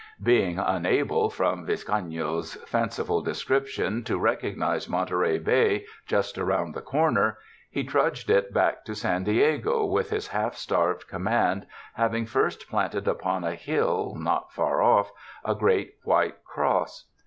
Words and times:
Being 0.23 0.57
unable, 0.57 1.29
from 1.29 1.67
Vizcaino's 1.67 2.55
fanciful 2.67 3.21
description, 3.21 4.03
to 4.05 4.17
recognize 4.17 4.89
Monte 4.89 5.13
rey 5.13 5.37
Bay 5.37 5.85
.I'ust 6.09 6.39
around 6.39 6.73
the 6.73 6.81
corner, 6.81 7.37
he 7.69 7.83
trudged 7.83 8.27
it 8.31 8.51
back 8.51 8.83
to 8.85 8.95
San 8.95 9.25
Diego, 9.25 9.85
with 9.85 10.09
his 10.09 10.29
half 10.29 10.55
starved 10.55 11.07
command, 11.07 11.67
hav 11.93 12.15
ing 12.15 12.25
first 12.25 12.67
planted 12.67 13.07
upon 13.07 13.43
a 13.43 13.53
hill, 13.53 14.15
not 14.17 14.51
far 14.51 14.81
off, 14.81 15.11
a 15.45 15.53
great 15.53 15.93
white 16.03 16.43
cross. 16.45 17.05